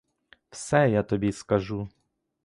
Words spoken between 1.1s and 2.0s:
скажу.